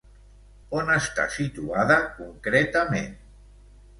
[0.77, 3.13] On està situada concretament?